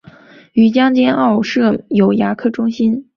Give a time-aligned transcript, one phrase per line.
[0.53, 3.05] 于将军澳设有牙科中心。